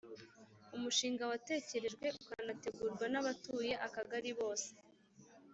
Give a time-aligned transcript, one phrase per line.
[0.75, 4.69] umushinga watekerejwe ukanategurwa n'abatuye akagari bose